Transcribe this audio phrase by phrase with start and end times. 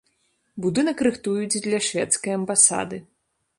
[0.65, 3.03] Будынак рыхтуюць для шведскай амбасады.